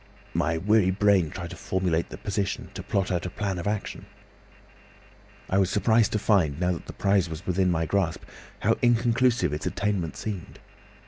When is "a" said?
3.27-3.29